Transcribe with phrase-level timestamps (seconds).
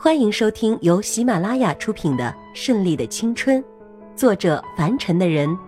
[0.00, 3.60] 欢迎收听由喜马拉雅出品的《顺利的青春》，
[4.14, 5.58] 作者凡尘的人，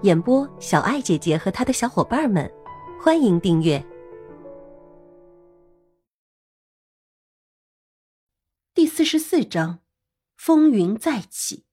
[0.00, 2.50] 演播小爱姐姐和她的小伙伴们。
[2.98, 3.84] 欢迎订阅
[8.72, 9.80] 第四十四章：
[10.34, 11.66] 风云再起。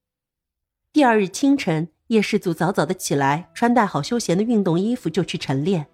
[0.91, 5.88] 第二日清晨，叶世祖早早的起来，穿戴好休闲的运动衣服就去晨练。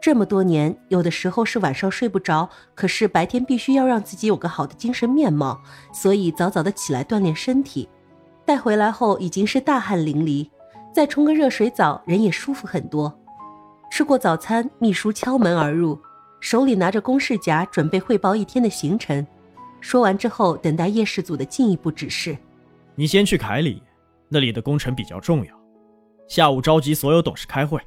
[0.00, 5.60] 这么多年，有的时候是晚上睡不着，可是白天必须要让自己有个好的精神面貌，
[5.92, 7.86] 所以早早的起来锻炼身体。
[8.46, 10.48] 带回来后已经是大汗淋漓，
[10.92, 13.14] 再冲个热水澡，人也舒服很多。
[13.90, 16.00] 吃过早餐，秘书敲门而入，
[16.40, 19.26] 手里拿着公事夹，准备汇报一天的行程。
[19.80, 22.36] 说完之后，等待叶氏组的进一步指示。
[22.94, 23.82] 你先去凯里，
[24.30, 25.54] 那里的工程比较重要，
[26.26, 27.78] 下午召集所有董事开会。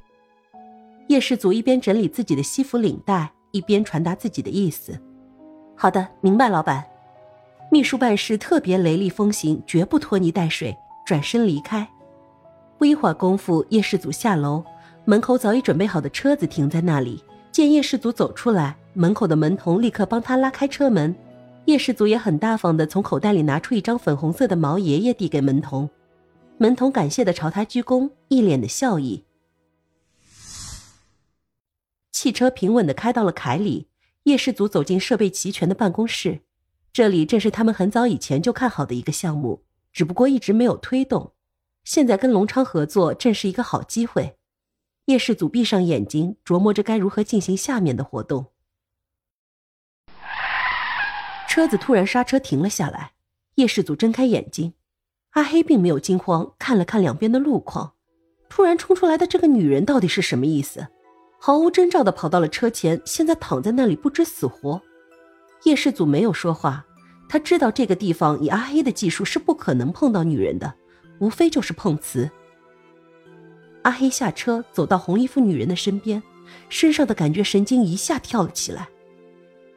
[1.08, 4.98] 叶世祖一边整理自己的西服领带，一边传达自己的意思。
[5.76, 6.84] 好的，明白，老板。
[7.70, 11.86] 秘书办事特别雷厉风行，绝不拖泥带水，转身离开。
[12.78, 14.64] 不一会儿功夫，叶世祖下楼，
[15.04, 17.22] 门口早已准备好的车子停在那里。
[17.52, 21.14] 见叶世祖走出来，门口的门童立刻帮他拉开车门。
[21.66, 25.88] 叶世祖也很大方的从口袋里拿出一张粉红色的毛爷爷递给门童，
[26.58, 29.24] 门童感谢的朝他鞠躬，一脸的笑意。
[32.24, 33.90] 汽车平稳的开到了凯里，
[34.22, 36.40] 叶世祖走进设备齐全的办公室。
[36.90, 41.34] 这里正是他们很早以前就看好的一个项目，只不过一直没有推动。
[41.84, 44.38] 现在跟隆昌合作，正是一个好机会。
[45.04, 48.46] 叶氏祖闭上眼睛，琢磨着该如何进行下面的活动。
[51.46, 53.12] 车子突然刹车停了下来，
[53.56, 54.72] 叶氏祖睁开眼睛，
[55.32, 57.96] 阿黑并没有惊慌，看了看两边的路况，
[58.48, 60.88] 突然冲出来的这个女人到底是什么意思？
[61.38, 64.80] 毫无征兆的跑到了车前，现在躺在那里不知死活。
[65.64, 66.84] 叶世祖没有说话，
[67.28, 70.74] 他知道这个地方以阿黑的技术是不可能碰到女人的，
[71.18, 72.30] 无非就是碰瓷。
[73.82, 76.22] 阿黑下车，走到红衣服女人的身边，
[76.70, 78.88] 身上的感觉神经一下跳了起来。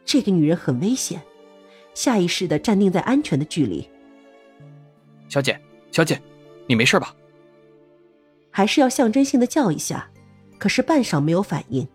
[0.05, 1.21] 这个女人很危险，
[1.93, 3.89] 下意识的站定在安全的距离。
[5.27, 5.59] 小姐，
[5.91, 6.21] 小姐，
[6.65, 7.13] 你没事吧？
[8.49, 10.09] 还是要象征性的叫一下。
[10.57, 11.87] 可是半晌没有反应，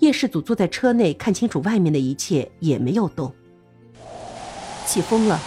[0.00, 3.32] 叶世祖坐在车内看清楚外面的一切，也没有动。
[4.86, 5.40] 起风了，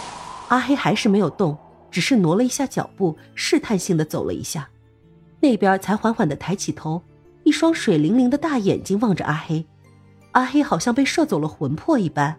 [0.48, 1.56] 阿黑还是没有动，
[1.90, 4.68] 只是挪了一下脚步，试探性的走了一下，
[5.40, 7.02] 那边才缓缓的抬起头，
[7.44, 9.64] 一双水灵灵的大眼睛望着阿黑。
[10.32, 12.36] 阿黑好像被射走了魂魄一般，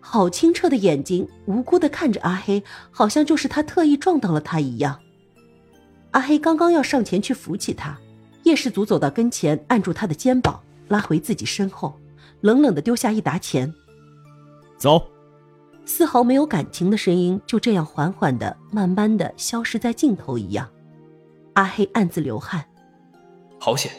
[0.00, 4.98] 好清澈的眼睛，无辜的看着阿黑，好像就是他特意撞到了他一样。
[6.12, 7.98] 阿黑刚刚要上前去扶起他。
[8.48, 12.00] 叶世祖走到跟前，按住他的肩膀，拉回自己身后，
[12.40, 13.72] 冷冷的丢下一沓钱。
[14.78, 15.06] 走。
[15.84, 20.68] 丝毫没有感情的声音就这样缓缓的、慢慢的消失在镜头一样。
[21.54, 22.64] 阿黑暗自流汗。
[23.58, 23.92] 好险！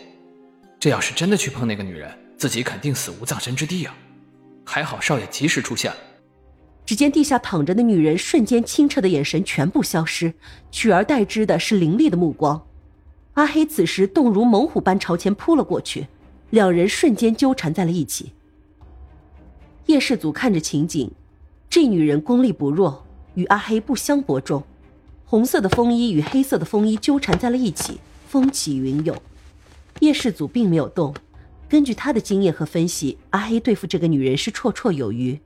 [0.80, 3.96] 这要是真的去碰那个女人，自己肯定死无葬身之地啊！
[4.66, 5.98] 还好少爷及时出现了。
[6.86, 10.34] 只见地下躺着的女人瞬间清澈的眼神全部消失，
[10.72, 12.60] 取而代之的是凌厉的目光。
[13.40, 16.08] 阿黑此时动如猛虎般朝前扑了过去，
[16.50, 18.34] 两人瞬间纠缠在了一起。
[19.86, 21.10] 叶世祖看着情景，
[21.70, 23.06] 这女人功力不弱，
[23.36, 24.62] 与阿黑不相伯仲。
[25.26, 29.16] 红色的风衣与黑色的风衣纠缠在了一起，风起云涌。
[30.02, 31.16] 叶世祖并没有动，
[31.70, 35.40] 根据他的经验和分析，阿黑对付这个女人是绰绰有余。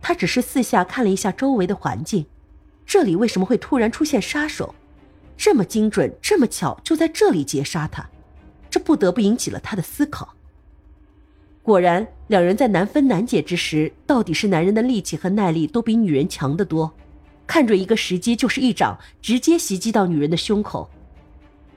[0.00, 2.24] 他只是四下看了一下周围的环境，
[2.86, 4.74] 这里为什么会突然出现杀手？
[5.36, 8.08] 这么精准，这么巧，就在这里截杀他，
[8.70, 10.34] 这不得不引起了他的思考。
[11.62, 16.94] 果然，两人在难分难解之时，到底是男人的力气和耐力都比女人强得多。
[17.46, 20.88] 看准一个时机，就是一掌直接袭击到女人的胸口。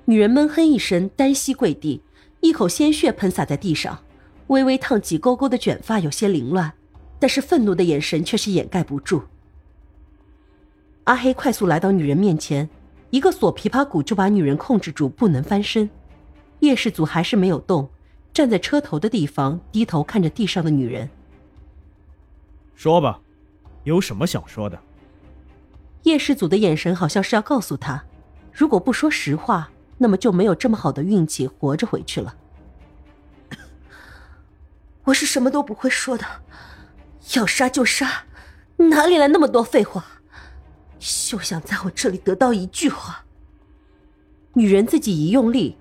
[0.05, 2.01] 女人闷哼一声，单膝跪地，
[2.39, 3.99] 一口鲜血喷洒在地上，
[4.47, 6.73] 微微烫起勾勾的卷发有些凌乱，
[7.19, 9.23] 但是愤怒的眼神却是掩盖不住。
[11.03, 12.69] 阿黑快速来到女人面前。
[13.09, 15.89] 一个锁琵琶骨就把女人控制住，不能翻身。
[16.59, 17.89] 叶世祖还是没有动，
[18.33, 21.09] 站在车头的地方，低头看着地上的女人。
[22.75, 23.19] 说吧，
[23.83, 24.79] 有什么想说的？
[26.03, 28.06] 叶世祖的眼神好像是要告诉他，
[28.53, 32.35] 如果不说实话，那么就没有这么好的运气活着回去了。
[35.05, 36.25] 我是什么都不会说的，
[37.35, 38.25] 要杀就杀，
[38.77, 40.19] 哪里来那么多废话？
[41.00, 43.25] 休想在我这里得到一句话。
[44.54, 45.78] 女人自己一用力，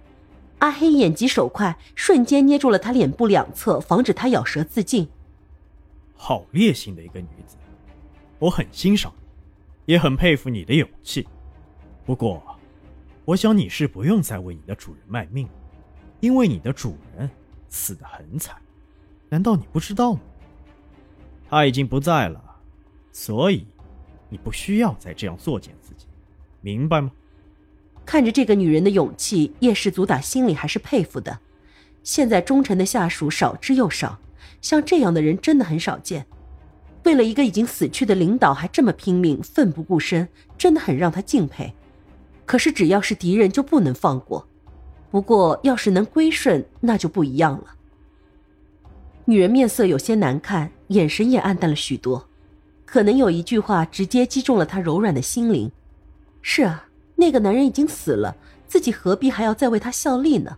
[0.58, 5.08] 阿黑眼疾手快，瞬间捏住了她脸部两侧，防止她咬舌自尽。
[6.14, 7.56] 好烈性的一个女子，
[8.38, 9.12] 我很欣赏。
[9.86, 11.26] 也很佩服你的勇气。
[12.04, 12.42] 不过，
[13.24, 15.48] 我想你是不用再为你的主人卖命，
[16.20, 17.30] 因为你的主人
[17.70, 18.54] 死得很惨。
[19.30, 20.20] 难道你不知道吗？
[21.48, 22.60] 他已经不在了，
[23.12, 23.66] 所以
[24.28, 26.06] 你不需要再这样作践自己，
[26.60, 27.10] 明白吗？
[28.04, 31.38] 看着这个女人的勇气，叶氏族打心里还是佩服的。
[32.02, 34.18] 现在忠臣的下属少之又少，
[34.60, 36.26] 像这样的人真的很少见。
[37.04, 41.72] 为了一个已经死去的领导还这么拼命，奋不顾身，真的很让他敬佩。
[42.46, 44.46] 可是只要是敌人就不能放过。
[45.10, 47.74] 不过要是能归顺，那就不一样了。
[49.26, 52.26] 女人面色有些难看，眼神也暗淡了许多，
[52.90, 55.70] 可能有一句话直接击中了他柔软的心灵。
[56.40, 56.86] 是啊。
[57.20, 58.36] 那个男人已经死了，
[58.68, 60.56] 自己何必还要再为他效力呢？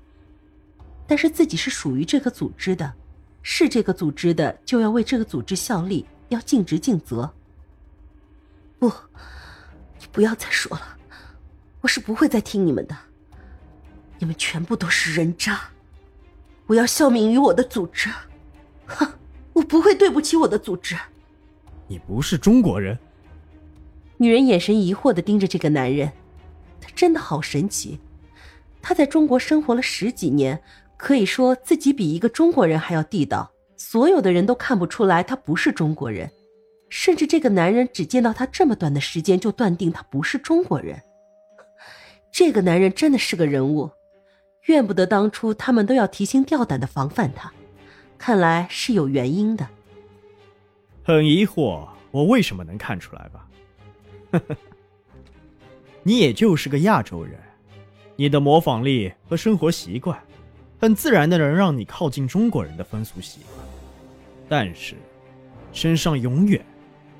[1.07, 2.93] 但是自己是属于这个组织的，
[3.41, 7.33] 是这个组织的，就要为这个组织效力，要尽职尽责。
[8.79, 8.93] 不，
[9.99, 10.99] 你不要再说了，
[11.81, 12.95] 我是不会再听你们的。
[14.19, 15.71] 你们全部都是人渣，
[16.67, 18.11] 我要效命于我的组织。
[18.85, 19.11] 哼，
[19.55, 20.95] 我不会对不起我的组织。
[21.91, 22.97] 你不是中国人？
[24.17, 26.13] 女人眼神疑惑的盯着这个男人。
[26.81, 27.99] 他真的好神奇，
[28.81, 30.63] 他在中国生活了十几年，
[30.97, 33.51] 可以说自己比一个中国人还要地道。
[33.77, 36.31] 所有的人都看不出来他不是中国人，
[36.89, 41.03] 甚至这个男人只见到他这么短的时间就断定他不是中国人。
[42.31, 43.91] 这个男人真的是个人物，
[44.67, 47.53] 怨不得当初他们都要提心吊胆的防范他，
[48.17, 49.67] 看来是有原因的。
[51.11, 53.49] 很疑惑，我为什么能看出来吧？
[56.05, 57.37] 你也就是个亚洲人，
[58.15, 60.17] 你的模仿力和生活习惯，
[60.81, 63.67] 很自然的能让你靠近中国人的风俗习惯，
[64.49, 64.95] 但是，
[65.73, 66.65] 身上永远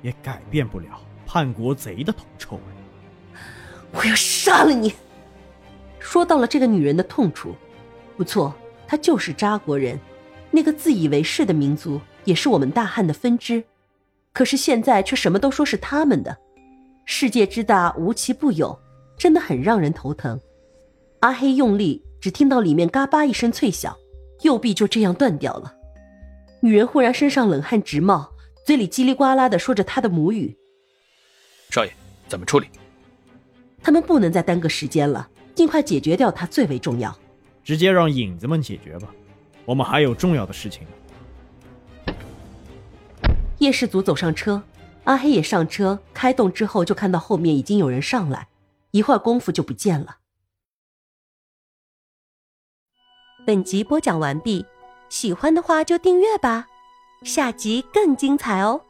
[0.01, 2.61] 也改变不了叛国贼的铜臭味。
[3.91, 4.93] 我要杀了你！
[5.99, 7.53] 说到了这个女人的痛处，
[8.15, 8.55] 不错，
[8.87, 9.99] 她就是扎国人，
[10.49, 13.61] 那个自以为是的民族，也是我们大汉的分支，
[14.33, 16.37] 可是现在却什么都说是他们的。
[17.05, 18.77] 世界之大，无奇不有，
[19.17, 20.39] 真的很让人头疼。
[21.19, 23.95] 阿黑用力，只听到里面嘎巴一声脆响，
[24.41, 25.73] 右臂就这样断掉了。
[26.61, 28.31] 女人忽然身上冷汗直冒，
[28.65, 30.55] 嘴里叽里呱啦的说着她的母语
[31.69, 31.91] ：“少爷，
[32.27, 32.67] 怎么处理？”
[33.83, 37.15] 他们不能再耽搁时间了，尽快解决掉他最为重要。
[37.63, 39.13] 直接让影子们解决吧，
[39.65, 40.87] 我们还有重要的事情。
[43.61, 44.63] 叶氏族走上车。
[45.03, 48.47] 阿黑也上车，开动之后就看到后面已经有人上来，
[48.89, 50.17] 一会儿功夫就不见了。
[53.45, 54.65] 本集播讲完毕，
[55.09, 56.67] 喜欢的话就订阅吧，
[57.23, 58.81] 下集更精彩哦。